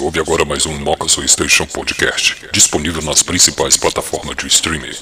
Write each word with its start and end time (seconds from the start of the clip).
Ouve 0.00 0.18
agora 0.18 0.46
mais 0.46 0.64
um 0.64 0.78
Moca 0.78 1.06
Soul 1.08 1.28
Station 1.28 1.66
Podcast, 1.66 2.48
disponível 2.54 3.02
nas 3.02 3.22
principais 3.22 3.76
plataformas 3.76 4.34
de 4.34 4.46
streaming. 4.46 4.96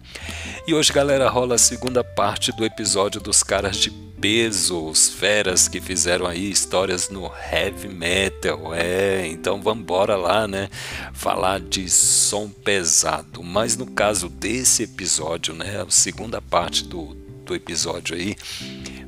E 0.67 0.75
hoje, 0.75 0.93
galera, 0.93 1.27
rola 1.27 1.55
a 1.55 1.57
segunda 1.57 2.03
parte 2.03 2.51
do 2.51 2.63
episódio 2.63 3.19
dos 3.19 3.41
caras 3.41 3.77
de 3.77 3.89
peso, 3.89 4.85
os 4.85 5.09
feras 5.09 5.67
que 5.67 5.81
fizeram 5.81 6.27
aí 6.27 6.51
histórias 6.51 7.09
no 7.09 7.31
heavy 7.51 7.87
metal. 7.87 8.71
É, 8.71 9.25
então 9.25 9.59
vamos 9.59 9.81
embora 9.81 10.15
lá, 10.15 10.47
né? 10.47 10.69
Falar 11.11 11.59
de 11.59 11.89
som 11.89 12.47
pesado. 12.47 13.41
Mas 13.41 13.75
no 13.75 13.87
caso 13.87 14.29
desse 14.29 14.83
episódio, 14.83 15.55
né, 15.55 15.81
a 15.81 15.89
segunda 15.89 16.39
parte 16.39 16.83
do, 16.83 17.15
do 17.43 17.55
episódio 17.55 18.15
aí, 18.15 18.35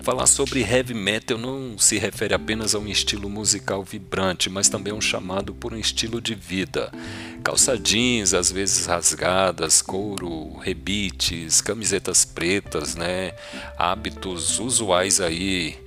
Falar 0.03 0.27
sobre 0.27 0.59
heavy 0.59 0.93
metal 0.93 1.37
não 1.37 1.77
se 1.77 1.97
refere 1.97 2.33
apenas 2.33 2.75
a 2.75 2.77
um 2.77 2.89
estilo 2.89 3.29
musical 3.29 3.85
vibrante, 3.85 4.49
mas 4.49 4.67
também 4.67 4.91
a 4.91 4.95
um 4.97 4.99
chamado 4.99 5.55
por 5.55 5.73
um 5.73 5.77
estilo 5.77 6.19
de 6.19 6.35
vida. 6.35 6.91
Calça 7.41 7.77
jeans, 7.77 8.33
às 8.33 8.51
vezes 8.51 8.85
rasgadas, 8.85 9.81
couro, 9.81 10.57
rebites, 10.57 11.61
camisetas 11.61 12.25
pretas, 12.25 12.95
né? 12.95 13.31
Hábitos 13.77 14.59
usuais 14.59 15.21
aí 15.21 15.79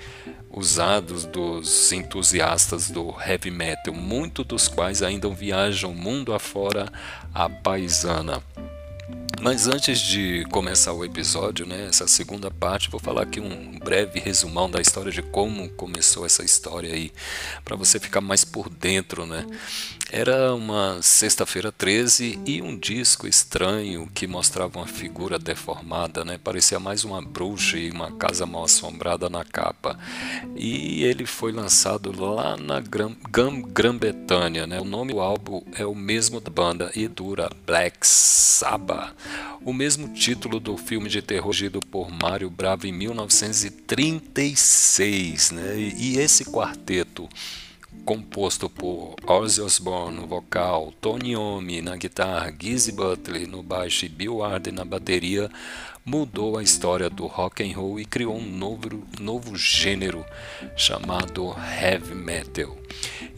usados 0.51 1.27
dos 1.27 1.92
entusiastas 1.92 2.89
do 2.89 3.14
heavy 3.20 3.51
metal, 3.51 3.92
muitos 3.92 4.47
dos 4.47 4.67
quais 4.67 5.03
ainda 5.03 5.28
viajam 5.28 5.92
mundo 5.92 6.33
afora 6.33 6.91
a 7.34 7.51
paisana. 7.51 8.42
Mas 9.41 9.69
antes 9.69 10.01
de 10.01 10.45
começar 10.51 10.93
o 10.93 11.05
episódio, 11.05 11.67
né, 11.67 11.87
essa 11.89 12.09
segunda 12.09 12.51
parte, 12.51 12.91
vou 12.91 12.99
falar 12.99 13.23
aqui 13.23 13.39
um 13.39 13.79
breve 13.79 14.19
resumão 14.19 14.69
da 14.69 14.81
história 14.81 15.13
de 15.13 15.23
como 15.23 15.69
começou 15.71 16.25
essa 16.27 16.43
história 16.43 16.93
aí, 16.93 17.13
para 17.65 17.77
você 17.77 18.01
ficar 18.01 18.21
mais 18.21 18.45
por 18.45 18.69
dentro, 18.69 19.27
né? 19.27 19.47
Era 20.11 20.55
uma 20.55 21.01
sexta-feira 21.03 21.71
13 21.71 22.41
e 22.47 22.63
um 22.63 22.77
disco 22.77 23.27
estranho 23.27 24.09
que 24.15 24.27
mostrava 24.27 24.79
uma 24.79 24.87
figura 24.87 25.39
deformada, 25.39 26.25
né? 26.25 26.39
Parecia 26.43 26.81
mais 26.81 27.05
uma 27.05 27.20
bruxa 27.20 27.77
e 27.77 27.91
uma 27.91 28.11
casa 28.13 28.47
mal 28.47 28.64
assombrada 28.64 29.29
na 29.29 29.45
capa. 29.45 29.98
E 30.57 31.05
ele 31.05 31.27
foi 31.27 31.53
lançado 31.53 32.11
lá 32.19 32.57
na 32.57 32.80
Grã-Bretanha, 32.80 34.67
né? 34.67 34.80
O 34.80 34.85
nome 34.85 35.13
do 35.13 35.20
álbum 35.20 35.63
é 35.75 35.85
o 35.85 35.95
mesmo 35.95 36.41
da 36.41 36.51
banda 36.51 36.91
e 36.95 37.07
dura 37.07 37.51
Black 37.67 37.98
Sabbath 38.07 38.95
o 39.64 39.73
mesmo 39.73 40.08
título 40.08 40.58
do 40.58 40.77
filme 40.77 41.08
de 41.08 41.20
terror 41.20 41.52
dirigido 41.67 41.80
por 41.80 42.08
Mário 42.11 42.48
Bravo 42.48 42.86
em 42.86 42.92
1936. 42.92 45.51
Né? 45.51 45.92
E 45.96 46.18
esse 46.18 46.45
quarteto, 46.45 47.29
composto 48.05 48.68
por 48.68 49.17
Ozzy 49.27 49.61
Osbourne 49.61 50.20
no 50.20 50.27
vocal, 50.27 50.92
Tony 51.01 51.33
Iommi 51.33 51.80
na 51.80 51.96
guitarra, 51.96 52.55
Gizzy 52.57 52.92
Butler 52.92 53.48
no 53.48 53.62
baixo 53.62 54.07
e 54.07 54.08
Bill 54.08 54.42
Arden 54.42 54.74
na 54.74 54.84
bateria, 54.84 55.51
mudou 56.05 56.56
a 56.56 56.62
história 56.62 57.11
do 57.11 57.27
rock 57.27 57.68
and 57.68 57.77
roll 57.77 57.98
e 57.98 58.05
criou 58.05 58.36
um 58.36 58.46
novo, 58.46 59.02
novo 59.18 59.56
gênero 59.56 60.24
chamado 60.77 61.55
heavy 61.80 62.14
metal. 62.14 62.77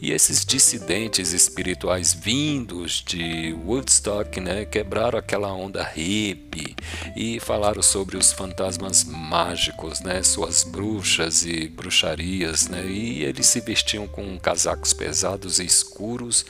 E 0.01 0.11
esses 0.11 0.45
dissidentes 0.45 1.33
espirituais 1.33 2.13
vindos 2.13 3.03
de 3.05 3.53
Woodstock 3.65 4.39
né, 4.39 4.63
quebraram 4.63 5.19
aquela 5.19 5.51
onda 5.51 5.83
hippie 5.83 6.73
e 7.17 7.37
falaram 7.41 7.81
sobre 7.81 8.15
os 8.15 8.31
fantasmas 8.31 9.03
mágicos, 9.03 9.99
né, 9.99 10.23
suas 10.23 10.63
bruxas 10.63 11.43
e 11.43 11.67
bruxarias. 11.67 12.69
Né, 12.69 12.85
e 12.85 13.23
eles 13.23 13.47
se 13.47 13.59
vestiam 13.59 14.07
com 14.07 14.39
casacos 14.49 14.93
pesados 14.93 15.59
e 15.59 15.65
escuros 15.65 16.43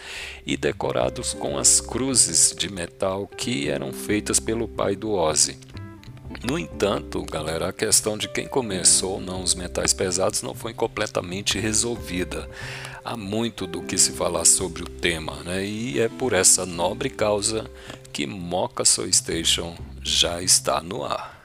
e 0.46 0.56
decorados 0.56 1.34
com 1.34 1.58
as 1.58 1.82
cruzes 1.82 2.56
de 2.58 2.72
metal 2.72 3.28
que 3.28 3.68
eram 3.68 3.92
feitas 3.92 4.40
pelo 4.40 4.70
pai 4.70 4.96
do 4.96 5.12
Ozzy. 5.12 5.60
No 6.42 6.58
entanto, 6.58 7.22
galera, 7.26 7.68
a 7.68 7.74
questão 7.74 8.18
de 8.18 8.30
quem 8.30 8.48
começou 8.48 9.16
ou 9.16 9.20
não 9.20 9.44
os 9.44 9.54
metais 9.54 9.92
pesados 9.92 10.42
não 10.42 10.56
foi 10.56 10.74
completamente 10.74 11.60
resolvida. 11.60 12.50
Há 13.04 13.18
muito 13.18 13.68
do 13.68 13.82
que 13.82 13.98
se 13.98 14.14
falar 14.14 14.46
sobre 14.46 14.82
o 14.82 14.88
tema, 14.88 15.44
né? 15.44 15.66
E 15.66 16.00
é 16.00 16.08
por 16.08 16.32
essa 16.32 16.66
nobre 16.66 17.10
causa 17.10 17.70
que 18.14 18.26
Mocha 18.26 18.86
Soul 18.86 19.12
Station 19.12 19.76
já 20.02 20.42
está 20.42 20.82
no 20.82 21.04
ar. 21.04 21.39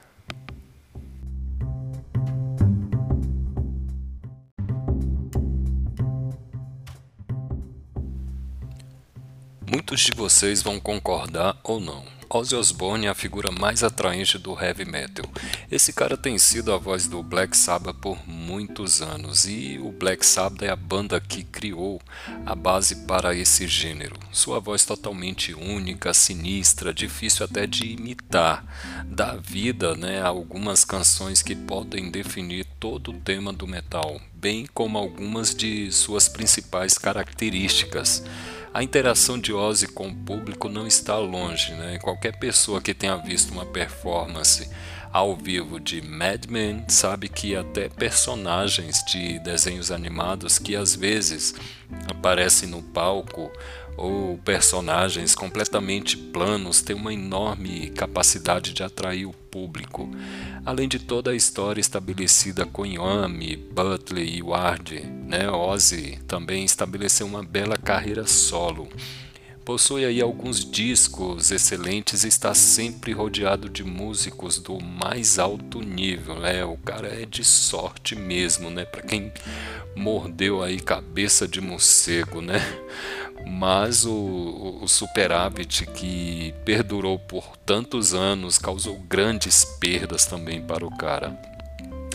Muitos 9.85 10.01
de 10.01 10.13
vocês 10.13 10.63
vão 10.63 10.81
concordar 10.81 11.61
ou 11.63 11.79
não 11.79 12.03
Ozzy 12.37 12.57
Osbourne 12.57 13.07
é 13.07 13.11
a 13.11 13.15
figura 13.15 13.53
mais 13.53 13.85
atraente 13.85 14.39
do 14.39 14.59
heavy 14.59 14.85
metal. 14.85 15.25
Esse 15.71 15.93
cara 15.93 16.17
tem 16.17 16.37
sido 16.37 16.73
a 16.73 16.79
voz 16.79 17.07
do 17.07 17.23
Black 17.23 17.57
Sabbath 17.57 17.97
por 18.01 18.19
muitos 18.27 19.01
anos 19.01 19.45
e 19.45 19.79
o 19.81 19.93
Black 19.93 20.25
Sabbath 20.27 20.63
é 20.63 20.71
a 20.71 20.75
banda 20.75 21.21
que 21.21 21.45
criou 21.45 22.01
a 22.45 22.55
base 22.57 23.07
para 23.07 23.37
esse 23.37 23.69
gênero. 23.69 24.17
Sua 24.33 24.59
voz 24.59 24.85
totalmente 24.85 25.55
única, 25.55 26.13
sinistra, 26.13 26.93
difícil 26.93 27.45
até 27.45 27.67
de 27.67 27.93
imitar, 27.93 28.65
dá 29.05 29.37
vida 29.37 29.95
né, 29.95 30.21
a 30.21 30.27
algumas 30.27 30.85
canções 30.85 31.41
que 31.41 31.55
podem 31.55 32.11
definir 32.11 32.65
todo 32.81 33.13
o 33.13 33.21
tema 33.21 33.53
do 33.53 33.67
metal, 33.67 34.21
bem 34.35 34.67
como 34.75 34.99
algumas 34.99 35.55
de 35.55 35.93
suas 35.93 36.27
principais 36.27 36.99
características 36.99 38.25
a 38.75 38.83
interação 38.83 39.39
de 39.39 39.53
Ozzy 39.53 39.87
com 39.87 40.09
o 40.09 40.15
público 40.15 40.69
não 40.69 40.85
está 40.85 41.17
longe. 41.17 41.73
Né? 41.75 41.97
Qualquer 42.03 42.37
pessoa 42.37 42.81
que 42.81 42.93
tenha 42.93 43.17
visto 43.17 43.53
uma 43.53 43.65
performance 43.65 44.69
ao 45.13 45.37
vivo 45.37 45.79
de 45.79 46.03
Mad 46.03 46.47
Men 46.47 46.85
sabe 46.89 47.29
que 47.29 47.55
até 47.55 47.89
personagens 47.89 49.05
de 49.05 49.39
desenhos 49.39 49.93
animados 49.93 50.59
que 50.59 50.75
às 50.75 50.97
vezes 50.97 51.55
aparecem 52.11 52.69
no 52.69 52.83
palco 52.83 53.49
ou 53.97 54.39
personagens 54.39 55.35
completamente 55.35 56.17
planos 56.17 56.83
têm 56.83 56.97
uma 56.97 57.13
enorme 57.13 57.91
capacidade 57.91 58.73
de 58.73 58.83
atrair 58.83 59.27
o 59.27 59.33
público, 59.33 60.11
além 60.65 60.89
de 60.89 60.99
toda 60.99 61.31
a 61.31 61.37
história 61.37 61.81
estabelecida 61.81 62.67
com 62.67 62.85
Yami, 62.85 63.57
Butler 63.57 64.27
e 64.27 64.43
Ward. 64.43 65.01
Né? 65.27 65.49
Ozzy 65.49 66.19
também 66.27 66.65
estabeleceu 66.65 67.27
uma 67.27 67.43
bela 67.43 67.77
carreira 67.77 68.27
solo. 68.27 68.89
Possui 69.65 70.05
aí 70.05 70.21
alguns 70.21 70.63
discos 70.63 71.51
excelentes 71.51 72.23
e 72.23 72.29
está 72.29 72.53
sempre 72.53 73.13
rodeado 73.13 73.71
de 73.71 73.83
músicos 73.83 74.59
do 74.59 74.79
mais 74.79 75.39
alto 75.39 75.81
nível, 75.81 76.39
né? 76.39 76.63
O 76.67 76.77
cara 76.77 77.09
é 77.09 77.25
de 77.25 77.43
sorte 77.43 78.15
mesmo, 78.15 78.69
né? 78.69 78.85
Para 78.85 79.01
quem 79.01 79.33
mordeu 79.97 80.63
aí 80.63 80.79
cabeça 80.79 81.49
de 81.49 81.63
morcego, 81.63 82.43
né? 82.43 82.61
Mas 83.47 84.05
o, 84.07 84.79
o 84.83 84.89
superávit 84.89 85.87
que 85.87 86.55
perdurou 86.65 87.19
por 87.19 87.57
tantos 87.59 88.15
anos 88.15 88.59
causou 88.59 88.99
grandes 89.01 89.65
perdas 89.79 90.27
também 90.27 90.63
para 90.63 90.85
o 90.85 90.97
cara. 90.97 91.54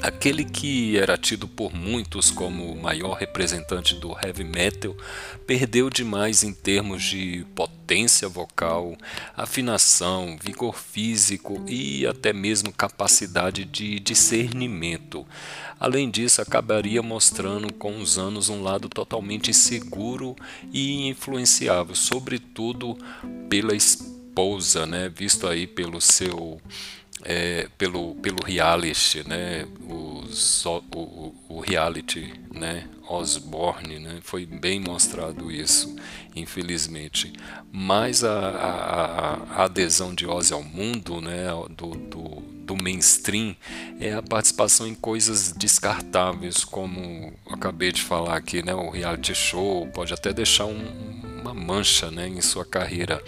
Aquele 0.01 0.45
que 0.45 0.97
era 0.97 1.17
tido 1.17 1.45
por 1.45 1.73
muitos 1.73 2.31
como 2.31 2.71
o 2.71 2.81
maior 2.81 3.17
representante 3.17 3.95
do 3.95 4.15
heavy 4.17 4.45
metal 4.45 4.95
perdeu 5.45 5.89
demais 5.89 6.41
em 6.41 6.53
termos 6.53 7.03
de 7.03 7.45
potência 7.53 8.29
vocal, 8.29 8.95
afinação, 9.35 10.37
vigor 10.41 10.77
físico 10.77 11.65
e 11.67 12.07
até 12.07 12.31
mesmo 12.31 12.71
capacidade 12.71 13.65
de 13.65 13.99
discernimento. 13.99 15.27
Além 15.77 16.09
disso, 16.09 16.41
acabaria 16.41 17.01
mostrando 17.01 17.73
com 17.73 17.99
os 17.99 18.17
anos 18.17 18.47
um 18.47 18.61
lado 18.61 18.87
totalmente 18.87 19.53
seguro 19.53 20.33
e 20.71 21.09
influenciável, 21.09 21.93
sobretudo 21.93 22.97
pela 23.49 23.75
esposa, 23.75 24.85
né, 24.85 25.09
visto 25.09 25.45
aí 25.45 25.67
pelo 25.67 25.99
seu 25.99 26.61
é, 27.23 27.67
pelo, 27.77 28.15
pelo 28.15 28.43
reality, 28.43 29.27
né, 29.27 29.65
os, 29.87 30.65
o, 30.65 31.33
o 31.49 31.59
reality, 31.59 32.33
né, 32.53 32.87
Osborne, 33.07 33.99
né, 33.99 34.19
foi 34.21 34.45
bem 34.45 34.79
mostrado 34.79 35.51
isso, 35.51 35.95
infelizmente. 36.35 37.33
Mas 37.71 38.23
a, 38.23 38.49
a, 38.49 39.33
a 39.61 39.63
adesão 39.65 40.13
de 40.13 40.25
Ozzy 40.25 40.53
ao 40.53 40.63
mundo, 40.63 41.19
né, 41.19 41.47
do, 41.69 41.91
do, 41.95 42.41
do 42.65 42.77
mainstream, 42.77 43.55
é 43.99 44.13
a 44.13 44.21
participação 44.21 44.87
em 44.87 44.95
coisas 44.95 45.51
descartáveis, 45.51 46.63
como 46.63 47.33
acabei 47.49 47.91
de 47.91 48.01
falar 48.01 48.37
aqui, 48.37 48.63
né, 48.63 48.73
o 48.73 48.89
reality 48.89 49.35
show 49.35 49.87
pode 49.87 50.13
até 50.13 50.31
deixar 50.31 50.65
um, 50.65 51.21
uma 51.41 51.53
mancha, 51.53 52.09
né, 52.11 52.27
em 52.27 52.41
sua 52.41 52.63
carreira 52.63 53.21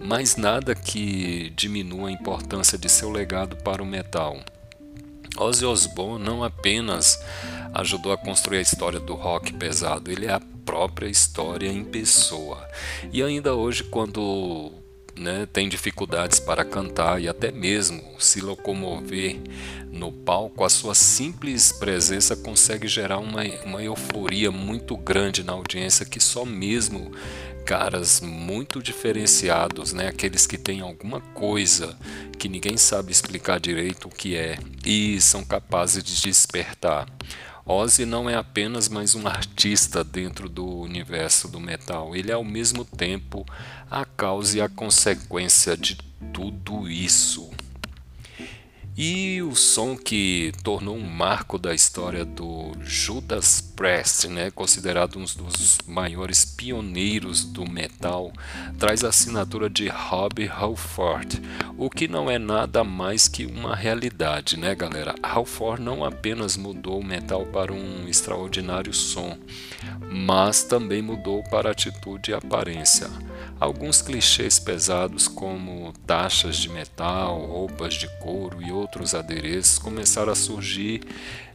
mas 0.00 0.36
nada 0.36 0.74
que 0.74 1.50
diminua 1.56 2.08
a 2.08 2.12
importância 2.12 2.78
de 2.78 2.88
seu 2.88 3.10
legado 3.10 3.56
para 3.56 3.82
o 3.82 3.86
metal. 3.86 4.38
Ozzy 5.36 5.64
Osbourne 5.64 6.24
não 6.24 6.42
apenas 6.42 7.22
ajudou 7.74 8.12
a 8.12 8.18
construir 8.18 8.58
a 8.58 8.62
história 8.62 8.98
do 8.98 9.14
rock 9.14 9.52
pesado, 9.52 10.10
ele 10.10 10.26
é 10.26 10.32
a 10.32 10.40
própria 10.64 11.08
história 11.08 11.68
em 11.68 11.84
pessoa. 11.84 12.66
E 13.12 13.22
ainda 13.22 13.54
hoje, 13.54 13.84
quando 13.84 14.72
né, 15.16 15.46
tem 15.50 15.68
dificuldades 15.68 16.38
para 16.38 16.64
cantar 16.64 17.20
e 17.20 17.28
até 17.28 17.50
mesmo 17.50 18.02
se 18.18 18.40
locomover 18.40 19.38
no 19.90 20.12
palco, 20.12 20.64
a 20.64 20.68
sua 20.68 20.94
simples 20.94 21.72
presença 21.72 22.36
consegue 22.36 22.86
gerar 22.86 23.18
uma, 23.18 23.42
uma 23.64 23.82
euforia 23.82 24.50
muito 24.50 24.96
grande 24.96 25.42
na 25.42 25.52
audiência 25.52 26.04
que 26.04 26.20
só 26.20 26.44
mesmo 26.44 27.12
caras 27.66 28.20
muito 28.20 28.80
diferenciados, 28.80 29.92
né? 29.92 30.06
Aqueles 30.06 30.46
que 30.46 30.56
têm 30.56 30.80
alguma 30.80 31.20
coisa 31.20 31.98
que 32.38 32.48
ninguém 32.48 32.76
sabe 32.76 33.10
explicar 33.10 33.58
direito 33.58 34.06
o 34.06 34.10
que 34.10 34.36
é 34.36 34.56
e 34.84 35.20
são 35.20 35.44
capazes 35.44 36.04
de 36.04 36.22
despertar. 36.22 37.08
Ozzy 37.66 38.06
não 38.06 38.30
é 38.30 38.36
apenas 38.36 38.88
mais 38.88 39.16
um 39.16 39.26
artista 39.26 40.04
dentro 40.04 40.48
do 40.48 40.64
universo 40.64 41.48
do 41.48 41.58
metal, 41.58 42.14
ele 42.14 42.30
é 42.30 42.34
ao 42.34 42.44
mesmo 42.44 42.84
tempo 42.84 43.44
a 43.90 44.04
causa 44.04 44.58
e 44.58 44.60
a 44.60 44.68
consequência 44.68 45.76
de 45.76 45.96
tudo 46.32 46.88
isso. 46.88 47.50
E 48.98 49.42
o 49.42 49.54
som 49.54 49.94
que 49.94 50.52
tornou 50.62 50.96
um 50.96 51.06
marco 51.06 51.58
da 51.58 51.74
história 51.74 52.24
do 52.24 52.72
Judas 52.80 53.60
Priest, 53.60 54.26
né, 54.26 54.50
considerado 54.50 55.18
um 55.18 55.24
dos 55.24 55.76
maiores 55.86 56.46
pioneiros 56.46 57.44
do 57.44 57.70
metal, 57.70 58.32
traz 58.78 59.04
a 59.04 59.08
assinatura 59.08 59.68
de 59.68 59.86
Rob 59.88 60.48
Halford, 60.48 61.42
o 61.76 61.90
que 61.90 62.08
não 62.08 62.30
é 62.30 62.38
nada 62.38 62.82
mais 62.82 63.28
que 63.28 63.44
uma 63.44 63.76
realidade, 63.76 64.56
né, 64.56 64.74
galera? 64.74 65.14
Halford 65.22 65.82
não 65.82 66.02
apenas 66.02 66.56
mudou 66.56 66.98
o 66.98 67.04
metal 67.04 67.44
para 67.44 67.74
um 67.74 68.08
extraordinário 68.08 68.94
som, 68.94 69.36
mas 70.10 70.62
também 70.62 71.02
mudou 71.02 71.42
para 71.50 71.70
atitude 71.70 72.30
e 72.30 72.34
aparência. 72.34 73.10
Alguns 73.58 74.02
clichês 74.02 74.58
pesados, 74.58 75.26
como 75.26 75.92
taxas 76.06 76.56
de 76.56 76.68
metal, 76.68 77.38
roupas 77.46 77.94
de 77.94 78.06
couro 78.18 78.62
e 78.62 78.70
outros 78.70 79.14
adereços, 79.14 79.78
começaram 79.78 80.32
a 80.32 80.36
surgir 80.36 81.02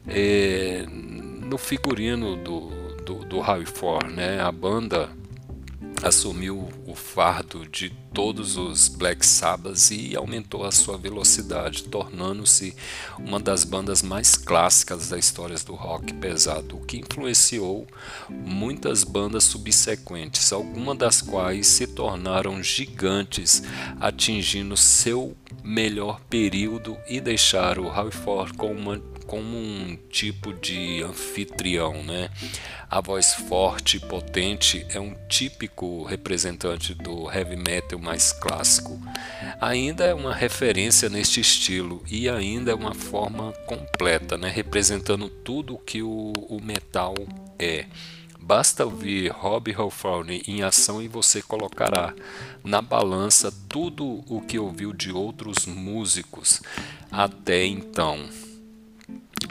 é, 0.07 0.83
no 0.87 1.59
figurino 1.59 2.35
do, 2.35 2.69
do, 3.05 3.25
do 3.25 3.39
Harry 3.39 3.67
Ford. 3.67 4.11
Né? 4.11 4.41
A 4.41 4.51
banda 4.51 5.09
assumiu 6.01 6.69
o 6.87 6.95
fardo 6.95 7.67
de 7.67 7.93
todos 8.13 8.57
os 8.57 8.87
Black 8.87 9.25
Sabbaths 9.25 9.91
e 9.91 10.15
aumentou 10.15 10.65
a 10.65 10.71
sua 10.71 10.97
velocidade, 10.97 11.83
tornando-se 11.83 12.75
uma 13.17 13.39
das 13.39 13.63
bandas 13.63 14.01
mais 14.01 14.35
clássicas 14.35 15.09
da 15.09 15.17
história 15.17 15.57
do 15.65 15.75
rock 15.75 16.13
pesado, 16.13 16.77
o 16.77 16.85
que 16.85 16.97
influenciou 16.97 17.87
muitas 18.29 19.03
bandas 19.03 19.45
subsequentes, 19.45 20.51
algumas 20.51 20.97
das 20.97 21.21
quais 21.21 21.67
se 21.67 21.87
tornaram 21.87 22.61
gigantes, 22.61 23.63
atingindo 23.99 24.75
seu 24.75 25.35
melhor 25.63 26.19
período 26.29 26.97
e 27.07 27.21
deixaram 27.21 27.85
o 27.85 27.89
Halford 27.89 28.53
como 28.53 28.73
uma 28.73 29.11
como 29.31 29.55
um 29.55 29.97
tipo 30.09 30.51
de 30.53 31.01
anfitrião, 31.03 32.03
né? 32.03 32.29
A 32.89 32.99
voz 32.99 33.33
forte 33.33 33.95
e 33.95 33.99
potente 34.01 34.85
é 34.89 34.99
um 34.99 35.15
típico 35.29 36.03
representante 36.03 36.93
do 36.93 37.31
heavy 37.31 37.55
metal 37.55 37.97
mais 38.01 38.33
clássico. 38.33 38.99
Ainda 39.59 40.03
é 40.05 40.13
uma 40.13 40.33
referência 40.33 41.07
neste 41.07 41.39
estilo 41.39 42.03
e 42.09 42.27
ainda 42.27 42.71
é 42.71 42.75
uma 42.75 42.93
forma 42.93 43.53
completa, 43.65 44.37
né? 44.37 44.49
representando 44.49 45.29
tudo 45.29 45.75
o 45.75 45.79
que 45.79 46.01
o, 46.01 46.33
o 46.49 46.59
metal 46.61 47.13
é. 47.59 47.85
Basta 48.39 48.83
ouvir 48.83 49.31
Rob 49.31 49.71
Halford 49.71 50.43
em 50.47 50.63
ação 50.63 51.01
e 51.01 51.07
você 51.07 51.43
colocará 51.43 52.13
na 52.63 52.81
balança 52.81 53.53
tudo 53.69 54.23
o 54.27 54.41
que 54.41 54.57
ouviu 54.57 54.91
de 54.93 55.11
outros 55.11 55.67
músicos 55.67 56.59
até 57.11 57.63
então. 57.65 58.27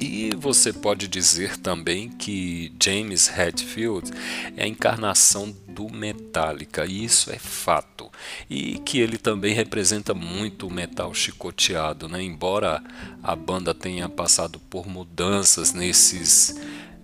E 0.01 0.31
você 0.35 0.73
pode 0.73 1.07
dizer 1.07 1.59
também 1.59 2.09
que 2.09 2.73
James 2.83 3.29
Hetfield 3.29 4.11
é 4.57 4.65
a 4.65 4.67
encarnação 4.67 5.55
do 5.69 5.91
Metallica, 5.91 6.87
e 6.87 7.05
isso 7.05 7.31
é 7.31 7.39
fato. 7.39 8.11
E 8.49 8.79
que 8.79 8.99
ele 8.99 9.19
também 9.19 9.53
representa 9.53 10.15
muito 10.15 10.67
o 10.67 10.73
metal 10.73 11.13
chicoteado, 11.13 12.09
né? 12.09 12.23
embora 12.23 12.83
a 13.23 13.37
banda 13.37 13.75
tenha 13.75 14.09
passado 14.09 14.59
por 14.59 14.89
mudanças 14.89 15.75
nesses 15.75 16.59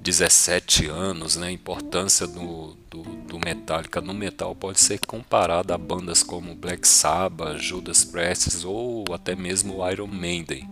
17 0.06 0.86
anos, 0.86 1.34
né, 1.34 1.48
a 1.48 1.50
importância 1.50 2.28
do, 2.28 2.76
do, 2.88 3.02
do, 3.02 3.40
Metallica 3.44 4.00
no 4.00 4.14
metal 4.14 4.54
pode 4.54 4.78
ser 4.78 5.00
comparada 5.00 5.74
a 5.74 5.78
bandas 5.78 6.22
como 6.22 6.54
Black 6.54 6.86
Sabbath, 6.86 7.58
Judas 7.58 8.04
Priest 8.04 8.64
ou 8.64 9.04
até 9.12 9.34
mesmo 9.34 9.84
Iron 9.90 10.06
Maiden. 10.06 10.70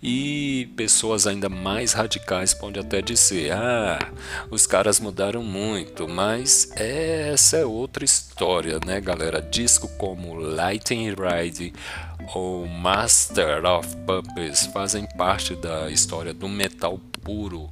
E 0.00 0.68
pessoas 0.76 1.26
ainda 1.26 1.48
mais 1.48 1.94
radicais 1.94 2.54
podem 2.54 2.80
até 2.80 3.02
dizer: 3.02 3.54
ah, 3.54 3.98
os 4.52 4.68
caras 4.68 5.00
mudaram 5.00 5.42
muito, 5.42 6.06
mas 6.06 6.70
essa 6.76 7.56
é 7.56 7.66
outra 7.66 8.04
história, 8.04 8.78
né, 8.86 9.00
galera? 9.00 9.42
Disco 9.42 9.88
como 9.98 10.36
Lightning 10.36 11.12
Ride 11.12 11.72
ou 12.36 12.68
Master 12.68 13.64
of 13.64 13.96
Puppets 14.06 14.66
fazem 14.66 15.08
parte 15.16 15.56
da 15.56 15.90
história 15.90 16.32
do 16.32 16.48
metal 16.48 17.00
puro 17.24 17.68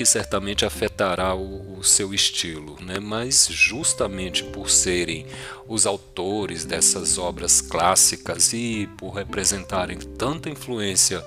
que 0.00 0.06
certamente 0.06 0.64
afetará 0.64 1.34
o, 1.34 1.78
o, 1.78 1.84
seu 1.84 2.14
estilo, 2.14 2.78
né? 2.80 2.98
mas 2.98 3.48
justamente 3.50 4.42
por 4.44 4.70
serem 4.70 5.26
os 5.68 5.84
autores 5.84 6.64
dessas 6.64 7.18
obras 7.18 7.60
clássicas 7.60 8.54
e 8.54 8.88
por 8.96 9.10
representarem 9.10 9.98
tanta 9.98 10.48
influência 10.48 11.22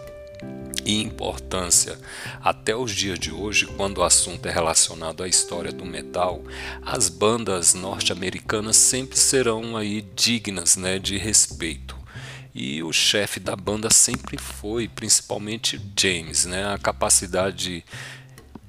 e 0.83 1.03
importância 1.03 1.99
até 2.41 2.75
os 2.75 2.91
dias 2.91 3.19
de 3.19 3.31
hoje, 3.31 3.67
quando 3.67 3.99
o 3.99 4.03
assunto 4.03 4.47
é 4.47 4.51
relacionado 4.51 5.21
à 5.21 5.27
história 5.27 5.71
do 5.71 5.85
metal, 5.85 6.41
as 6.81 7.09
bandas 7.09 7.75
norte-americanas 7.75 8.75
sempre 8.75 9.19
serão 9.19 9.77
aí 9.77 10.01
dignas 10.15 10.77
né, 10.77 10.97
de 10.97 11.15
respeito. 11.15 11.95
E 12.55 12.81
o 12.81 12.91
chefe 12.91 13.39
da 13.39 13.55
banda 13.55 13.91
sempre 13.91 14.35
foi, 14.35 14.87
principalmente 14.87 15.79
James, 15.95 16.45
né? 16.45 16.71
A 16.71 16.77
capacidade 16.77 17.83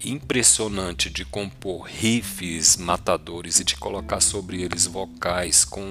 impressionante 0.05 1.09
de 1.11 1.25
compor 1.25 1.87
riffs 1.87 2.77
matadores 2.77 3.61
e 3.61 3.65
de 3.65 3.77
colocar 3.77 4.21
sobre 4.21 4.63
eles 4.63 4.87
vocais 4.87 5.65
com 5.65 5.83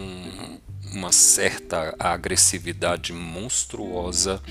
uma 0.91 1.11
certa 1.11 1.95
agressividade 1.97 3.11
monstruosa 3.11 4.41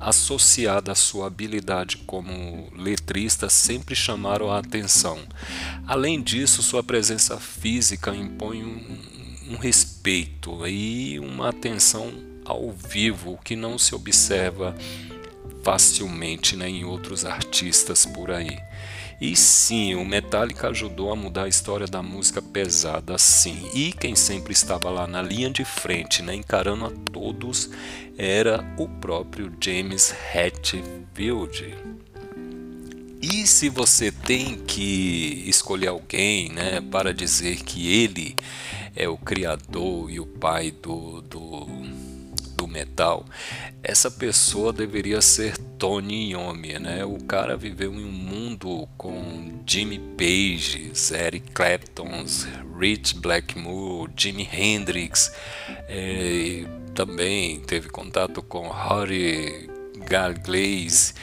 associada 0.00 0.92
à 0.92 0.94
sua 0.94 1.28
habilidade 1.28 1.98
como 1.98 2.72
letrista 2.76 3.48
sempre 3.48 3.94
chamaram 3.94 4.50
a 4.50 4.58
atenção. 4.58 5.18
Além 5.86 6.20
disso, 6.20 6.62
sua 6.62 6.82
presença 6.82 7.38
física 7.38 8.14
impõe 8.14 8.64
um, 8.64 9.52
um 9.52 9.56
respeito 9.56 10.66
e 10.66 11.20
uma 11.20 11.50
atenção 11.50 12.12
ao 12.44 12.72
vivo 12.72 13.38
que 13.44 13.54
não 13.54 13.78
se 13.78 13.94
observa 13.94 14.74
facilmente 15.62 16.56
né, 16.56 16.68
em 16.68 16.84
outros 16.84 17.24
artistas 17.24 18.04
por 18.04 18.32
aí. 18.32 18.58
E 19.22 19.36
sim, 19.36 19.94
o 19.94 20.04
Metallica 20.04 20.70
ajudou 20.70 21.12
a 21.12 21.14
mudar 21.14 21.44
a 21.44 21.48
história 21.48 21.86
da 21.86 22.02
música 22.02 22.42
pesada, 22.42 23.16
sim. 23.16 23.70
E 23.72 23.92
quem 23.92 24.16
sempre 24.16 24.52
estava 24.52 24.90
lá 24.90 25.06
na 25.06 25.22
linha 25.22 25.48
de 25.48 25.64
frente, 25.64 26.24
né, 26.24 26.34
encarando 26.34 26.86
a 26.86 26.90
todos, 27.12 27.70
era 28.18 28.64
o 28.76 28.88
próprio 28.88 29.52
James 29.60 30.12
Hetfield. 30.34 31.72
E 33.22 33.46
se 33.46 33.68
você 33.68 34.10
tem 34.10 34.56
que 34.56 35.44
escolher 35.46 35.86
alguém 35.86 36.48
né, 36.48 36.80
para 36.80 37.14
dizer 37.14 37.62
que 37.62 38.02
ele 38.02 38.34
é 38.96 39.08
o 39.08 39.16
criador 39.16 40.10
e 40.10 40.18
o 40.18 40.26
pai 40.26 40.72
do, 40.72 41.20
do, 41.20 41.68
do 42.56 42.66
metal, 42.66 43.24
essa 43.84 44.10
pessoa 44.10 44.72
deveria 44.72 45.20
ser 45.22 45.56
Tony 45.82 46.30
Iommi, 46.30 46.78
né? 46.78 47.04
O 47.04 47.18
cara 47.24 47.56
viveu 47.56 47.92
em 47.92 48.04
um 48.04 48.12
mundo 48.12 48.88
com 48.96 49.60
Jimmy 49.66 49.98
Page, 50.16 50.92
Eric 51.12 51.50
Clapton, 51.50 52.24
Rich 52.78 53.16
Blackmore, 53.16 54.08
Jimi 54.16 54.48
Hendrix, 54.52 55.32
é, 55.88 56.64
também 56.94 57.58
teve 57.58 57.88
contato 57.88 58.40
com 58.40 58.70
Harry 58.70 59.68
Glaze 60.44 61.14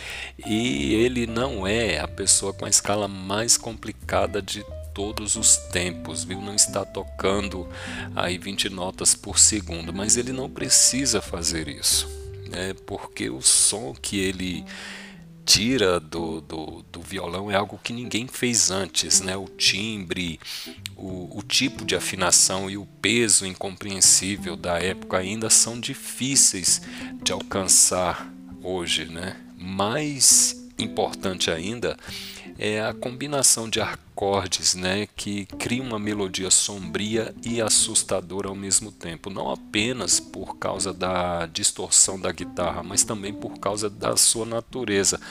e 0.46 0.94
ele 0.94 1.26
não 1.26 1.66
é 1.66 1.98
a 2.00 2.08
pessoa 2.10 2.52
com 2.52 2.66
a 2.66 2.70
escala 2.70 3.08
mais 3.08 3.56
complicada 3.56 4.42
de 4.42 4.66
todos 4.94 5.38
os 5.38 5.56
tempos, 5.56 6.26
viu? 6.26 6.42
Não 6.42 6.56
está 6.56 6.84
tocando 6.84 7.66
aí 8.14 8.38
20 8.38 8.68
notas 8.68 9.16
por 9.16 9.40
segundo, 9.40 9.94
mas 9.94 10.18
ele 10.18 10.34
não 10.34 10.50
precisa 10.50 11.22
fazer 11.22 11.70
isso 11.70 12.19
né? 12.50 12.74
porque 12.86 13.30
o 13.30 13.42
som 13.42 13.94
que 13.94 14.20
ele 14.20 14.66
tira 15.46 16.00
do, 16.00 16.42
do, 16.42 16.86
do, 16.92 17.02
violão 17.02 17.50
é 17.50 17.56
algo 17.56 17.80
que 17.84 17.92
ninguém 17.92 18.28
fez 18.28 18.70
antes, 18.70 19.20
né? 19.20 19.36
O 19.36 19.46
timbre, 19.46 20.40
o, 20.96 21.40
o, 21.40 21.42
tipo 21.42 21.84
de 21.84 21.96
afinação 21.96 22.70
e 22.70 22.78
o 22.78 22.86
peso 22.86 23.48
incompreensível 23.48 24.56
da 24.56 24.78
época 24.78 25.18
ainda 25.18 25.50
são 25.50 25.80
difíceis 25.80 26.84
de 27.24 27.32
alcançar 27.32 28.32
hoje, 28.62 29.06
né? 29.06 29.38
Mais 29.58 30.70
importante 30.78 31.50
ainda 31.50 31.98
é 32.60 32.82
a 32.82 32.94
combinação 32.94 33.70
de 33.70 33.80
acordes 33.80 34.76
né, 34.76 35.08
que 35.16 35.46
cria 35.46 35.82
uma 35.82 35.98
melodia 35.98 36.52
sombria 36.52 37.34
e 37.42 37.62
assustadora 37.62 38.50
ao 38.50 38.56
mesmo 38.56 38.92
tempo, 38.92 39.30
não 39.30 39.50
apenas 39.50 40.20
por 40.20 40.58
causa 40.58 40.94
da 40.94 41.46
distorção 41.46 42.20
da 42.20 42.34
guitarra, 42.34 42.84
mas 42.84 43.06
também 43.06 43.34
por 43.34 43.58
causa 43.60 43.90
da 43.90 44.18
sua 44.18 44.46
natureza. 44.46 45.22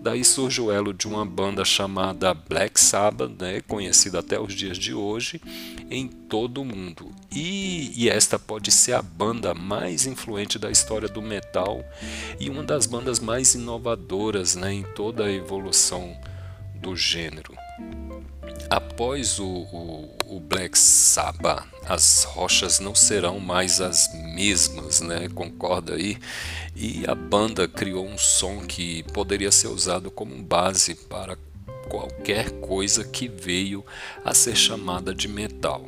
Daí 0.00 0.24
surge 0.24 0.60
o 0.60 0.70
elo 0.70 0.94
de 0.94 1.08
uma 1.08 1.26
banda 1.26 1.64
chamada 1.64 2.32
Black 2.32 2.78
Sabbath, 2.78 3.32
né, 3.40 3.60
conhecida 3.62 4.20
até 4.20 4.38
os 4.38 4.54
dias 4.54 4.78
de 4.78 4.94
hoje 4.94 5.42
em 5.90 6.06
todo 6.06 6.62
o 6.62 6.64
mundo. 6.64 7.10
E, 7.32 7.92
e 7.96 8.08
esta 8.08 8.38
pode 8.38 8.70
ser 8.70 8.92
a 8.92 9.02
banda 9.02 9.52
mais 9.52 10.06
influente 10.06 10.60
da 10.60 10.70
história 10.70 11.08
do 11.08 11.20
metal 11.20 11.84
e 12.38 12.48
uma 12.48 12.62
das 12.62 12.86
bandas 12.86 13.18
mais 13.18 13.56
inovadoras 13.56 14.54
né, 14.54 14.72
em 14.72 14.84
toda 14.94 15.24
a 15.24 15.32
evolução 15.32 16.16
do 16.80 16.96
gênero. 16.96 17.54
Após 18.70 19.38
o, 19.38 19.46
o, 19.46 20.16
o, 20.26 20.40
Black 20.40 20.78
Sabbath, 20.78 21.66
as 21.86 22.24
rochas 22.24 22.80
não 22.80 22.94
serão 22.94 23.40
mais 23.40 23.80
as 23.80 24.12
mesmas, 24.34 25.00
né? 25.00 25.28
Concorda 25.34 25.94
aí? 25.94 26.18
E 26.76 27.04
a 27.06 27.14
banda 27.14 27.66
criou 27.66 28.06
um 28.06 28.18
som 28.18 28.60
que 28.60 29.02
poderia 29.14 29.50
ser 29.50 29.68
usado 29.68 30.10
como 30.10 30.42
base 30.42 30.94
para 30.94 31.36
qualquer 31.88 32.50
coisa 32.60 33.04
que 33.04 33.28
veio 33.28 33.84
a 34.24 34.34
ser 34.34 34.56
chamada 34.56 35.14
de 35.14 35.28
metal. 35.28 35.86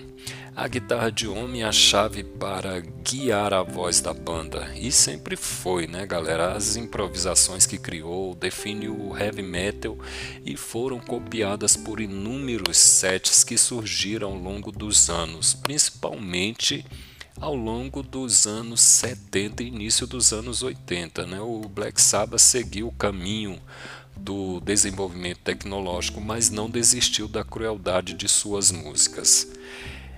A 0.57 0.69
guitarra 0.69 1.11
de 1.11 1.27
homem 1.27 1.63
é 1.63 1.65
a 1.65 1.73
chave 1.73 2.23
para 2.25 2.81
guiar 2.81 3.55
a 3.55 3.63
voz 3.63 4.01
da 4.01 4.13
banda 4.13 4.71
e 4.77 4.91
sempre 4.91 5.37
foi, 5.37 5.87
né, 5.87 6.05
galera? 6.05 6.53
As 6.53 6.77
improvisações 6.77 7.65
que 7.65 7.79
criou 7.79 8.35
define 8.35 8.89
o 8.89 9.17
heavy 9.17 9.43
metal 9.43 9.97
e 10.45 10.57
foram 10.57 10.99
copiadas 10.99 11.77
por 11.77 12.01
inúmeros 12.01 12.77
sets 12.77 13.45
que 13.45 13.57
surgiram 13.57 14.33
ao 14.33 14.37
longo 14.37 14.71
dos 14.73 15.09
anos, 15.09 15.55
principalmente 15.55 16.85
ao 17.41 17.55
longo 17.55 18.03
dos 18.03 18.47
anos 18.47 18.81
70 18.81 19.63
e 19.63 19.69
início 19.69 20.07
dos 20.07 20.33
anos 20.33 20.63
80. 20.63 21.27
Né? 21.27 21.41
O 21.41 21.61
Black 21.61 22.01
Sabbath 22.01 22.41
seguiu 22.41 22.89
o 22.89 22.93
caminho 22.93 23.59
do 24.21 24.61
desenvolvimento 24.61 25.39
tecnológico, 25.39 26.21
mas 26.21 26.51
não 26.51 26.69
desistiu 26.69 27.27
da 27.27 27.43
crueldade 27.43 28.15
de 28.15 28.29
suas 28.29 28.71
músicas. 28.71 29.49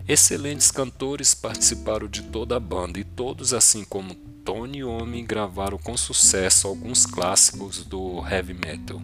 Excelentes 0.06 0.71
cantores 0.71 1.35
participaram 1.35 2.09
de 2.09 2.23
toda 2.23 2.56
a 2.56 2.61
banda 2.61 2.99
e 2.99 3.04
todos, 3.04 3.54
assim 3.54 3.85
como 3.85 4.14
Tony 4.44 4.78
Iommi, 4.78 5.23
gravaram 5.23 5.78
com 5.78 5.97
sucesso 5.97 6.66
alguns 6.66 7.06
clássicos 7.06 7.85
do 7.85 8.26
heavy 8.28 8.54
metal. 8.54 9.00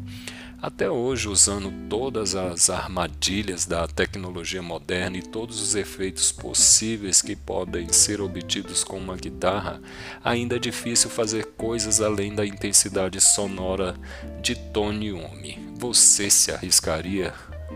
Até 0.61 0.91
hoje, 0.91 1.29
usando 1.29 1.73
todas 1.89 2.35
as 2.35 2.69
armadilhas 2.69 3.65
da 3.65 3.87
tecnologia 3.87 4.61
moderna 4.61 5.17
e 5.17 5.23
todos 5.23 5.61
os 5.61 5.77
efeitos 5.77 6.33
possíveis 6.33 7.23
que 7.23 7.37
podem 7.37 7.93
ser 7.93 8.21
obtidos 8.21 8.83
com 8.83 8.99
uma 8.99 9.15
guitarra, 9.15 9.81
ainda 10.23 10.57
é 10.57 10.59
difícil 10.59 11.09
fazer 11.11 11.45
coisas 11.57 12.01
além 12.01 12.35
da 12.35 12.45
intensidade 12.45 13.21
sonora 13.21 13.95
de 14.43 14.57
Tony 14.57 15.11
Iommi. 15.11 15.61
Você 15.77 16.29
se 16.29 16.51
arriscaria? 16.51 17.33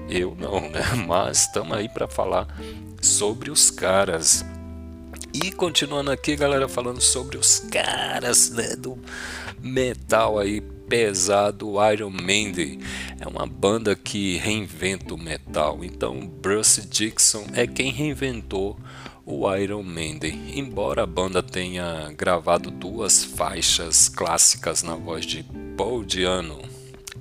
Eu 0.08 0.34
não, 0.34 0.68
né? 0.68 0.82
Mas 1.06 1.42
estamos 1.42 1.76
aí 1.76 1.88
para 1.88 2.08
falar 2.08 2.48
sobre 3.00 3.48
os 3.48 3.70
caras. 3.70 4.44
E 5.32 5.52
continuando 5.52 6.10
aqui, 6.10 6.34
galera, 6.34 6.68
falando 6.68 7.00
sobre 7.00 7.38
os 7.38 7.60
caras 7.60 8.50
né, 8.50 8.74
do 8.74 8.98
metal 9.60 10.36
aí 10.36 10.60
pesado, 10.92 11.76
Iron 11.90 12.10
Maiden 12.10 12.78
é 13.18 13.26
uma 13.26 13.46
banda 13.46 13.96
que 13.96 14.36
reinventa 14.36 15.14
o 15.14 15.18
metal. 15.18 15.82
Então, 15.82 16.26
Bruce 16.26 16.86
Dixon 16.86 17.46
é 17.54 17.66
quem 17.66 17.90
reinventou 17.90 18.78
o 19.24 19.50
Iron 19.56 19.82
Maiden. 19.82 20.52
Embora 20.54 21.04
a 21.04 21.06
banda 21.06 21.42
tenha 21.42 22.12
gravado 22.14 22.70
duas 22.70 23.24
faixas 23.24 24.10
clássicas 24.10 24.82
na 24.82 24.94
voz 24.94 25.24
de 25.24 25.42
Paul 25.78 26.04
Diano, 26.04 26.60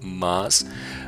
mas 0.01 0.65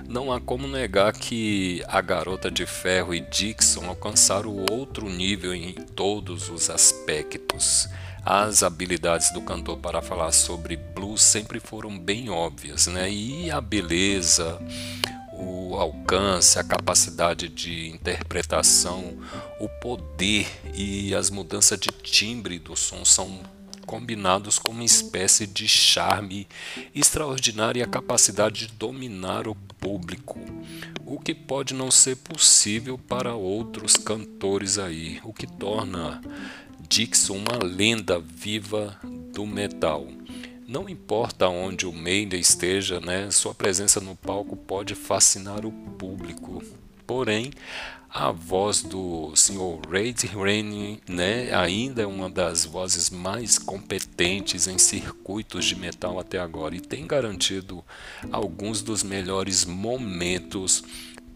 não 0.07 0.31
há 0.31 0.39
como 0.39 0.65
negar 0.65 1.11
que 1.11 1.83
a 1.89 1.99
Garota 1.99 2.49
de 2.49 2.65
Ferro 2.65 3.13
e 3.13 3.19
Dixon 3.19 3.87
alcançaram 3.87 4.63
outro 4.71 5.09
nível 5.09 5.53
em 5.53 5.73
todos 5.73 6.49
os 6.49 6.69
aspectos. 6.69 7.89
As 8.25 8.63
habilidades 8.63 9.31
do 9.33 9.41
cantor 9.41 9.79
para 9.79 10.01
falar 10.01 10.31
sobre 10.31 10.77
blues 10.77 11.21
sempre 11.21 11.59
foram 11.59 11.99
bem 11.99 12.29
óbvias, 12.29 12.87
né? 12.87 13.11
E 13.11 13.51
a 13.51 13.59
beleza, 13.59 14.57
o 15.33 15.75
alcance, 15.75 16.57
a 16.57 16.63
capacidade 16.63 17.49
de 17.49 17.89
interpretação, 17.89 19.17
o 19.59 19.67
poder 19.67 20.47
e 20.73 21.13
as 21.13 21.29
mudanças 21.29 21.77
de 21.77 21.89
timbre 21.89 22.59
do 22.59 22.77
som 22.77 23.03
são 23.03 23.41
combinados 23.85 24.57
com 24.57 24.71
uma 24.71 24.85
espécie 24.85 25.45
de 25.45 25.67
charme 25.67 26.47
extraordinário 26.95 27.79
e 27.79 27.83
a 27.83 27.87
capacidade 27.87 28.67
de 28.67 28.73
dominar 28.73 29.47
o 29.47 29.55
público, 29.55 30.39
o 31.05 31.19
que 31.19 31.35
pode 31.35 31.73
não 31.73 31.91
ser 31.91 32.15
possível 32.15 32.97
para 32.97 33.35
outros 33.35 33.97
cantores 33.97 34.77
aí, 34.77 35.19
o 35.25 35.33
que 35.33 35.45
torna 35.45 36.21
Dixon 36.89 37.37
uma 37.37 37.63
lenda 37.63 38.19
viva 38.19 38.99
do 39.33 39.45
metal. 39.45 40.07
Não 40.67 40.87
importa 40.87 41.47
onde 41.47 41.85
o 41.85 41.93
Maiden 41.93 42.39
esteja, 42.39 42.99
né, 42.99 43.29
sua 43.31 43.53
presença 43.53 43.99
no 43.99 44.15
palco 44.15 44.55
pode 44.55 44.95
fascinar 44.95 45.65
o 45.65 45.71
público. 45.71 46.63
Porém, 47.05 47.51
a 48.09 48.31
voz 48.31 48.83
do 48.83 49.35
Sr. 49.35 49.79
Ray 49.89 50.13
Rainey 50.33 50.99
né, 51.09 51.51
ainda 51.51 52.03
é 52.03 52.05
uma 52.05 52.29
das 52.29 52.63
vozes 52.63 53.09
mais 53.09 53.57
competentes 53.57 54.67
em 54.67 54.77
circuitos 54.77 55.65
de 55.65 55.75
metal 55.75 56.19
até 56.19 56.37
agora 56.37 56.75
e 56.75 56.79
tem 56.79 57.07
garantido 57.07 57.83
alguns 58.31 58.83
dos 58.83 59.01
melhores 59.01 59.65
momentos 59.65 60.83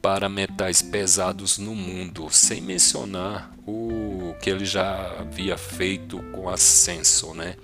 para 0.01 0.29
metais 0.29 0.81
pesados 0.81 1.57
no 1.57 1.75
mundo, 1.75 2.27
sem 2.29 2.61
mencionar 2.61 3.51
o 3.65 4.33
que 4.41 4.49
ele 4.49 4.65
já 4.65 5.19
havia 5.19 5.57
feito 5.57 6.19
com 6.31 6.47
Ascenso, 6.47 7.33
né? 7.33 7.55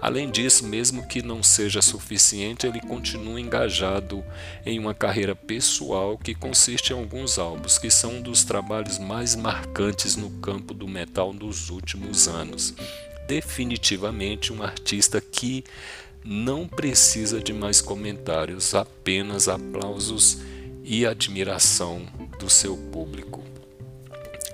Além 0.00 0.30
disso, 0.30 0.66
mesmo 0.66 1.06
que 1.06 1.22
não 1.22 1.42
seja 1.42 1.80
suficiente, 1.80 2.66
ele 2.66 2.80
continua 2.80 3.40
engajado 3.40 4.24
em 4.66 4.78
uma 4.78 4.92
carreira 4.92 5.34
pessoal 5.34 6.18
que 6.18 6.34
consiste 6.34 6.90
em 6.92 6.96
alguns 6.96 7.38
álbuns, 7.38 7.78
que 7.78 7.90
são 7.90 8.14
um 8.14 8.22
dos 8.22 8.44
trabalhos 8.44 8.98
mais 8.98 9.36
marcantes 9.36 10.16
no 10.16 10.30
campo 10.40 10.74
do 10.74 10.88
metal 10.88 11.32
dos 11.32 11.70
últimos 11.70 12.26
anos. 12.26 12.74
Definitivamente 13.28 14.52
um 14.52 14.62
artista 14.62 15.20
que 15.20 15.64
não 16.24 16.66
precisa 16.66 17.40
de 17.40 17.52
mais 17.52 17.80
comentários, 17.80 18.74
apenas 18.74 19.46
aplausos 19.46 20.38
e 20.84 21.06
admiração 21.06 22.06
do 22.38 22.48
seu 22.48 22.76
público. 22.76 23.42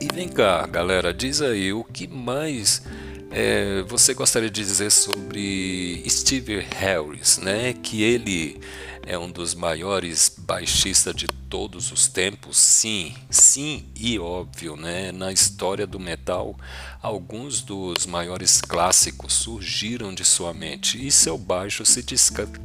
E 0.01 0.09
vem 0.15 0.29
cá, 0.29 0.67
galera, 0.67 1.13
diz 1.13 1.43
aí 1.43 1.73
o 1.73 1.85
que 1.85 2.09
mais 2.09 2.83
é, 3.31 3.83
você 3.83 4.13
gostaria 4.15 4.51
de 4.51 4.61
dizer 4.61 4.91
sobre 4.91 6.03
Steve 6.09 6.61
Harris, 6.61 7.39
né? 7.39 7.73
Que 7.75 8.03
ele 8.03 8.61
é 9.07 9.19
um 9.19 9.31
dos 9.31 9.55
maiores 9.55 10.35
baixistas 10.39 11.15
de 11.15 11.27
todos 11.49 11.93
os 11.93 12.09
tempos, 12.09 12.57
sim, 12.57 13.15
sim 13.29 13.87
e 13.97 14.19
óbvio, 14.19 14.77
né? 14.77 15.13
Na 15.13 15.33
história 15.33 15.87
do 15.87 16.01
metal, 16.01 16.57
alguns 17.01 17.61
dos 17.61 18.07
maiores 18.07 18.61
clássicos 18.61 19.33
surgiram 19.33 20.15
de 20.15 20.25
sua 20.25 20.53
mente 20.53 21.05
e 21.05 21.11
seu 21.11 21.39
baixo 21.39 21.85
se 21.85 22.05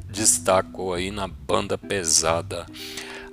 destacou 0.09 0.93
aí 0.93 1.11
na 1.11 1.27
banda 1.27 1.77
pesada. 1.77 2.65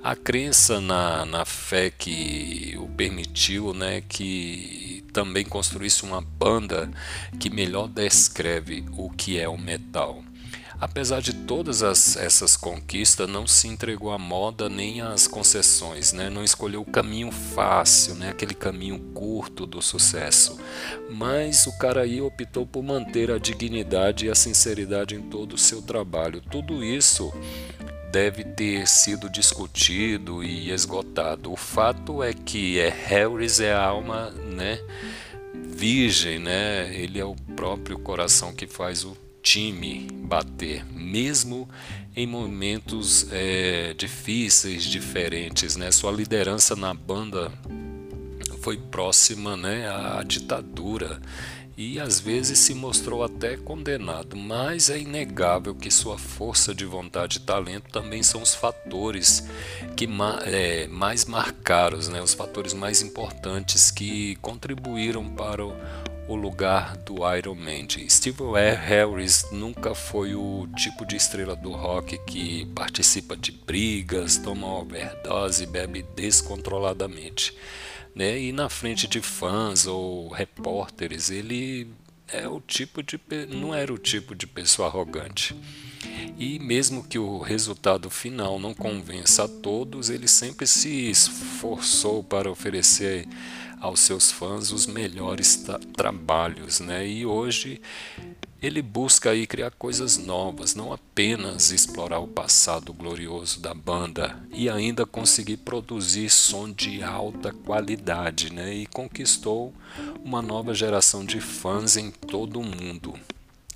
A 0.03 0.17
crença 0.17 0.81
na, 0.81 1.25
na 1.25 1.45
fé 1.45 1.89
que 1.89 2.75
o 2.77 2.89
permitiu, 2.89 3.73
né, 3.73 4.01
que 4.01 5.01
também 5.13 5.45
construísse 5.45 6.03
uma 6.03 6.19
banda 6.19 6.91
que 7.39 7.49
melhor 7.49 7.87
descreve 7.87 8.83
o 8.97 9.09
que 9.09 9.39
é 9.39 9.47
o 9.47 9.57
metal. 9.57 10.21
Apesar 10.83 11.21
de 11.21 11.31
todas 11.31 11.81
as, 11.81 12.17
essas 12.17 12.57
conquistas, 12.57 13.29
não 13.29 13.47
se 13.47 13.69
entregou 13.69 14.11
à 14.11 14.17
moda 14.17 14.67
nem 14.67 14.99
às 14.99 15.25
concessões, 15.25 16.11
né? 16.11 16.29
não 16.29 16.43
escolheu 16.43 16.81
o 16.81 16.91
caminho 16.91 17.31
fácil, 17.31 18.15
né? 18.15 18.31
aquele 18.31 18.53
caminho 18.53 18.99
curto 19.13 19.65
do 19.65 19.81
sucesso. 19.81 20.59
Mas 21.09 21.65
o 21.67 21.77
cara 21.77 22.01
aí 22.01 22.19
optou 22.19 22.67
por 22.67 22.83
manter 22.83 23.31
a 23.31 23.37
dignidade 23.37 24.25
e 24.25 24.29
a 24.29 24.35
sinceridade 24.35 25.15
em 25.15 25.21
todo 25.21 25.53
o 25.53 25.57
seu 25.57 25.81
trabalho. 25.81 26.41
Tudo 26.41 26.83
isso 26.83 27.31
deve 28.13 28.43
ter 28.43 28.87
sido 28.87 29.27
discutido 29.27 30.43
e 30.43 30.69
esgotado. 30.69 31.51
O 31.51 31.57
fato 31.57 32.21
é 32.21 32.31
que 32.31 32.79
é 32.79 32.87
Harris 32.87 33.59
é 33.59 33.73
a 33.73 33.83
alma, 33.83 34.29
né, 34.29 34.79
virgem, 35.51 36.37
né? 36.37 36.95
Ele 36.95 37.19
é 37.19 37.25
o 37.25 37.35
próprio 37.55 37.97
coração 37.97 38.53
que 38.53 38.67
faz 38.67 39.03
o 39.03 39.17
time 39.41 40.07
bater, 40.13 40.85
mesmo 40.93 41.67
em 42.15 42.27
momentos 42.27 43.25
é, 43.31 43.95
difíceis, 43.95 44.83
diferentes, 44.83 45.75
né? 45.75 45.91
Sua 45.91 46.11
liderança 46.11 46.75
na 46.75 46.93
banda 46.93 47.51
foi 48.61 48.77
próxima, 48.77 49.57
né, 49.57 49.89
à 49.89 50.21
ditadura 50.21 51.19
e 51.75 51.99
às 51.99 52.19
vezes 52.19 52.59
se 52.59 52.73
mostrou 52.73 53.23
até 53.23 53.57
condenado, 53.57 54.35
mas 54.35 54.89
é 54.89 54.99
inegável 54.99 55.73
que 55.73 55.89
sua 55.89 56.17
força 56.17 56.73
de 56.73 56.85
vontade 56.85 57.37
e 57.37 57.41
talento 57.41 57.91
também 57.91 58.21
são 58.21 58.41
os 58.41 58.53
fatores 58.53 59.47
que 59.95 60.07
é, 60.45 60.87
mais 60.87 61.25
marcaram, 61.25 61.97
né, 62.09 62.21
os 62.21 62.33
fatores 62.33 62.73
mais 62.73 63.01
importantes 63.01 63.89
que 63.89 64.35
contribuíram 64.35 65.27
para 65.29 65.65
o, 65.65 65.73
o 66.27 66.35
lugar 66.35 66.95
do 66.97 67.15
Iron 67.35 67.55
Man. 67.55 67.87
Steve 68.07 68.43
Harris 68.79 69.45
nunca 69.51 69.95
foi 69.95 70.35
o 70.35 70.67
tipo 70.75 71.05
de 71.05 71.15
estrela 71.15 71.55
do 71.55 71.71
rock 71.71 72.17
que 72.25 72.65
participa 72.75 73.35
de 73.35 73.51
brigas, 73.51 74.37
toma 74.37 74.67
overdose 74.67 75.63
e 75.63 75.67
bebe 75.67 76.05
descontroladamente 76.15 77.55
né? 78.15 78.39
E 78.39 78.51
na 78.51 78.69
frente 78.69 79.07
de 79.07 79.21
fãs 79.21 79.87
ou 79.87 80.29
repórteres, 80.29 81.29
ele 81.29 81.87
é 82.27 82.47
o 82.47 82.59
tipo 82.59 83.03
de 83.03 83.19
não 83.49 83.73
era 83.73 83.93
o 83.93 83.97
tipo 83.97 84.33
de 84.33 84.47
pessoa 84.47 84.87
arrogante. 84.87 85.55
E 86.37 86.59
mesmo 86.59 87.03
que 87.03 87.19
o 87.19 87.39
resultado 87.39 88.09
final 88.09 88.59
não 88.59 88.73
convença 88.73 89.43
a 89.43 89.47
todos, 89.47 90.09
ele 90.09 90.27
sempre 90.27 90.65
se 90.65 91.09
esforçou 91.09 92.23
para 92.23 92.49
oferecer 92.49 93.27
aos 93.79 93.99
seus 93.99 94.31
fãs 94.31 94.71
os 94.71 94.87
melhores 94.87 95.65
trabalhos, 95.93 96.79
né? 96.79 97.07
E 97.07 97.25
hoje 97.25 97.81
ele 98.63 98.81
busca 98.81 99.31
aí 99.31 99.45
criar 99.45 99.71
coisas 99.71 100.17
novas, 100.17 100.73
não 100.73 100.93
apenas 100.93 101.69
explorar 101.69 102.19
o 102.19 102.27
passado 102.27 102.93
glorioso 102.93 103.59
da 103.59 103.73
banda 103.73 104.39
e 104.53 104.69
ainda 104.69 105.05
conseguir 105.05 105.57
produzir 105.57 106.29
som 106.29 106.71
de 106.71 107.03
alta 107.03 107.51
qualidade, 107.51 108.53
né? 108.53 108.73
E 108.73 108.85
conquistou 108.85 109.73
uma 110.23 110.41
nova 110.41 110.73
geração 110.73 111.25
de 111.25 111.41
fãs 111.41 111.97
em 111.97 112.09
todo 112.09 112.61
o 112.61 112.63
mundo. 112.63 113.13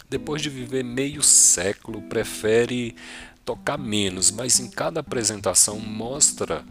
Depois 0.10 0.41
de 0.41 0.50
viver 0.50 0.86
meio 0.86 1.21
século, 1.21 2.04
prefere 2.04 2.95
tocar 3.43 3.78
menos, 3.78 4.32
mas 4.32 4.58
em 4.58 4.69
cada 4.69 5.02
apresentação 5.02 5.78
mostra 5.80 6.63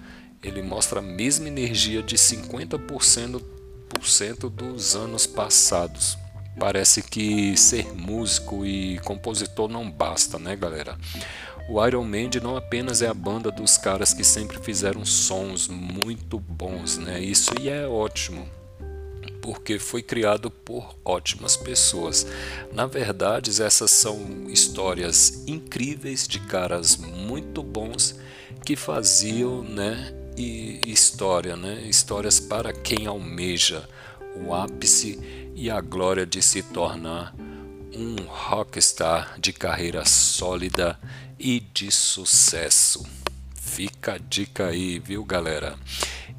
ele 0.43 0.63
mostra 0.63 1.01
a 1.01 1.03
mesma 1.03 1.49
energia 1.49 2.03
de 2.03 2.17
50% 2.17 3.43
dos 4.49 4.97
anos 4.97 5.27
passados 5.27 6.17
parece 6.59 7.03
que 7.03 7.57
ser 7.57 7.93
músico 7.95 8.65
e 8.65 8.99
compositor 9.01 9.69
não 9.69 9.91
basta, 9.91 10.39
né, 10.39 10.57
galera? 10.57 10.99
O 11.69 11.85
Iron 11.85 12.05
Maiden 12.05 12.41
não 12.43 12.57
apenas 12.57 13.03
é 13.03 13.09
a 13.09 13.15
banda 13.15 13.51
dos 13.51 13.77
caras 13.77 14.15
que 14.15 14.23
sempre 14.23 14.59
fizeram 14.59 15.05
sons 15.05 15.67
muito 15.67 16.39
bons, 16.39 16.97
né? 16.97 17.21
Isso 17.21 17.53
e 17.61 17.69
é 17.69 17.87
ótimo, 17.87 18.49
porque 19.43 19.79
foi 19.79 20.01
criado 20.01 20.49
por 20.49 20.95
ótimas 21.05 21.57
pessoas. 21.57 22.27
Na 22.73 22.87
verdade, 22.87 23.51
essas 23.61 23.91
são 23.91 24.49
histórias 24.49 25.43
incríveis 25.49 26.29
de 26.29 26.39
caras 26.39 26.97
muito 26.97 27.63
bons 27.63 28.17
que 28.65 28.77
faziam, 28.77 29.63
né, 29.63 30.13
e 30.37 30.81
história, 30.87 31.57
né? 31.57 31.83
Histórias 31.89 32.39
para 32.39 32.73
quem 32.73 33.07
almeja 33.07 33.89
o 34.37 34.53
ápice 34.53 35.46
e 35.57 35.71
a 35.71 35.81
glória 35.81 36.27
de 36.27 36.43
se 36.43 36.63
tornar 36.63 37.35
um 37.95 38.15
rockstar 38.27 39.41
de 39.41 39.55
carreira 39.55 40.05
sólida 40.05 41.01
e 41.39 41.61
de 41.61 41.91
sucesso. 41.91 43.05
Fica 43.55 44.15
a 44.15 44.19
dica 44.19 44.67
aí, 44.67 44.99
viu, 44.99 45.25
galera? 45.25 45.77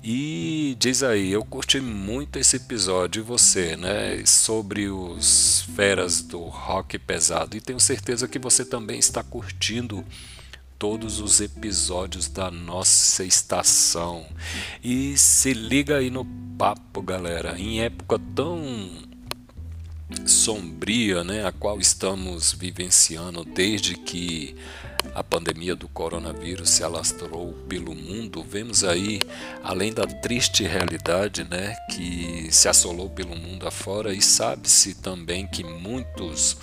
E 0.03 0.77
diz 0.79 1.01
aí, 1.01 1.31
eu 1.31 1.43
curti 1.43 1.81
muito 1.81 2.37
esse 2.37 2.57
episódio, 2.57 3.21
e 3.21 3.23
você, 3.23 3.75
né? 3.75 4.23
Sobre 4.25 4.87
os 4.87 5.67
feras 5.75 6.21
do 6.21 6.43
rock 6.43 6.97
pesado. 6.99 7.57
E 7.57 7.61
tenho 7.61 7.79
certeza 7.79 8.27
que 8.27 8.39
você 8.39 8.63
também 8.63 8.99
está 8.99 9.23
curtindo 9.23 10.05
todos 10.77 11.19
os 11.19 11.41
episódios 11.41 12.27
da 12.27 12.51
nossa 12.51 13.23
estação. 13.23 14.25
E 14.83 15.17
se 15.17 15.53
liga 15.53 15.97
aí 15.97 16.09
no 16.11 16.25
papo, 16.57 17.01
galera. 17.01 17.59
Em 17.59 17.81
época 17.81 18.19
tão 18.35 19.06
sombria, 20.25 21.23
né, 21.23 21.45
a 21.45 21.51
qual 21.51 21.79
estamos 21.79 22.53
vivenciando 22.53 23.43
desde 23.43 23.95
que 23.95 24.55
a 25.13 25.23
pandemia 25.23 25.75
do 25.75 25.87
coronavírus 25.87 26.69
se 26.69 26.83
alastrou 26.83 27.53
pelo 27.67 27.93
mundo, 27.93 28.43
vemos 28.43 28.83
aí, 28.83 29.19
além 29.63 29.93
da 29.93 30.05
triste 30.05 30.63
realidade, 30.63 31.43
né, 31.43 31.75
que 31.91 32.47
se 32.51 32.67
assolou 32.67 33.09
pelo 33.09 33.35
mundo 33.35 33.67
afora, 33.67 34.13
e 34.13 34.21
sabe-se 34.21 34.95
também 34.95 35.47
que 35.47 35.63
muitos 35.63 36.57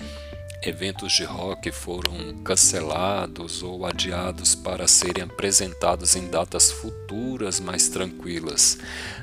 eventos 0.61 1.13
de 1.13 1.23
rock 1.23 1.71
foram 1.71 2.35
cancelados 2.43 3.61
ou 3.63 3.85
adiados 3.85 4.55
para 4.55 4.87
serem 4.87 5.23
apresentados 5.23 6.15
em 6.15 6.27
datas 6.27 6.71
futuras 6.71 7.59
mais 7.59 7.89
tranquilas. 7.89 8.77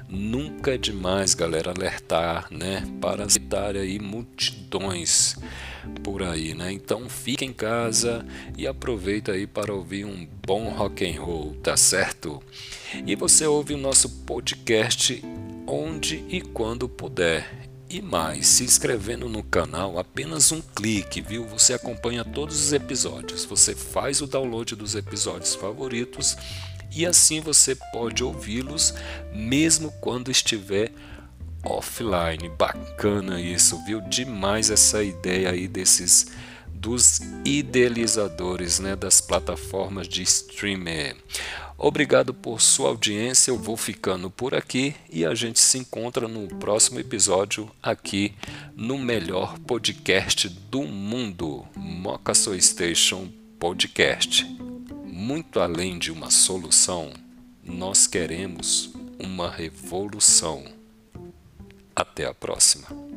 Nunca 0.08 0.74
é 0.74 0.78
demais, 0.78 1.34
galera, 1.34 1.70
alertar, 1.70 2.46
né, 2.50 2.82
para 3.00 3.24
evitar 3.24 3.76
aí 3.76 3.98
multidões 3.98 5.36
por 6.02 6.22
aí, 6.22 6.54
né? 6.54 6.72
Então 6.72 7.08
fique 7.08 7.44
em 7.44 7.52
casa 7.52 8.24
e 8.56 8.66
aproveita 8.66 9.32
aí 9.32 9.46
para 9.46 9.74
ouvir 9.74 10.04
um 10.04 10.26
bom 10.46 10.68
rock 10.68 11.04
and 11.04 11.20
roll, 11.20 11.54
tá 11.62 11.76
certo? 11.76 12.42
E 13.06 13.16
você 13.16 13.46
ouve 13.46 13.74
o 13.74 13.78
nosso 13.78 14.08
podcast 14.24 15.22
onde 15.66 16.24
e 16.28 16.40
quando 16.40 16.88
puder. 16.88 17.71
E 17.92 18.00
mais, 18.00 18.46
se 18.46 18.64
inscrevendo 18.64 19.28
no 19.28 19.42
canal, 19.42 19.98
apenas 19.98 20.50
um 20.50 20.62
clique, 20.62 21.20
viu? 21.20 21.46
Você 21.48 21.74
acompanha 21.74 22.24
todos 22.24 22.58
os 22.58 22.72
episódios. 22.72 23.44
Você 23.44 23.74
faz 23.74 24.22
o 24.22 24.26
download 24.26 24.74
dos 24.74 24.94
episódios 24.94 25.54
favoritos 25.54 26.34
e 26.90 27.04
assim 27.04 27.42
você 27.42 27.76
pode 27.92 28.24
ouvi-los 28.24 28.94
mesmo 29.34 29.92
quando 30.00 30.30
estiver 30.30 30.90
offline. 31.62 32.48
Bacana 32.48 33.38
isso, 33.38 33.78
viu? 33.84 34.00
Demais 34.00 34.70
essa 34.70 35.04
ideia 35.04 35.50
aí 35.50 35.68
desses 35.68 36.28
dos 36.72 37.20
idealizadores, 37.44 38.80
né, 38.80 38.96
das 38.96 39.20
plataformas 39.20 40.08
de 40.08 40.22
streaming. 40.22 41.14
Obrigado 41.84 42.32
por 42.32 42.60
sua 42.60 42.90
audiência. 42.90 43.50
Eu 43.50 43.58
vou 43.58 43.76
ficando 43.76 44.30
por 44.30 44.54
aqui 44.54 44.94
e 45.10 45.26
a 45.26 45.34
gente 45.34 45.58
se 45.58 45.78
encontra 45.78 46.28
no 46.28 46.46
próximo 46.46 47.00
episódio 47.00 47.68
aqui 47.82 48.36
no 48.76 48.96
melhor 48.96 49.58
podcast 49.58 50.48
do 50.48 50.82
mundo, 50.82 51.66
Moca 51.74 52.34
Station 52.34 53.28
Podcast. 53.58 54.46
Muito 55.04 55.58
além 55.58 55.98
de 55.98 56.12
uma 56.12 56.30
solução, 56.30 57.12
nós 57.64 58.06
queremos 58.06 58.90
uma 59.18 59.50
revolução. 59.50 60.64
Até 61.96 62.26
a 62.26 62.32
próxima. 62.32 63.11